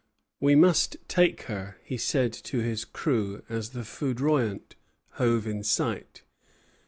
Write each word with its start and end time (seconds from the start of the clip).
"We 0.39 0.55
must 0.55 0.97
take 1.07 1.43
her," 1.43 1.77
he 1.83 1.95
said 1.95 2.33
to 2.33 2.57
his 2.57 2.85
crew 2.85 3.43
as 3.49 3.69
the 3.69 3.83
"Foudroyant" 3.83 4.75
hove 5.19 5.45
in 5.45 5.61
sight. 5.63 6.23